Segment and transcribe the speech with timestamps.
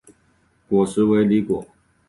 [0.67, 1.63] 果实为离果。